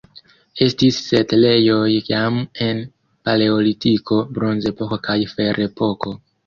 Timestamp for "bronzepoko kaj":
4.35-5.21